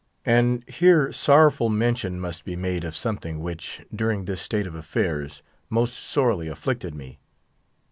And 0.25 0.67
here 0.67 1.11
sorrowful 1.13 1.69
mention 1.69 2.19
must 2.19 2.43
be 2.43 2.55
made 2.55 2.83
of 2.83 2.95
something 2.95 3.39
which, 3.39 3.85
during 3.95 4.25
this 4.25 4.41
state 4.41 4.65
of 4.65 4.73
affairs, 4.73 5.43
most 5.69 5.93
sorely 5.93 6.47
afflicted 6.47 6.95
me. 6.95 7.19